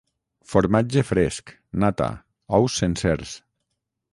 formatge 0.53 1.03
fresc, 1.09 1.53
nata, 1.83 2.09
ous 2.61 2.81
sencers 2.81 3.37